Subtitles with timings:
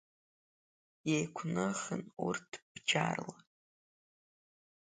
[1.13, 3.35] Еиқәныхын урҭ бџьарла.